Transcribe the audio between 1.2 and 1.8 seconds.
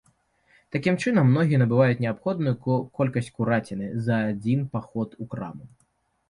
многія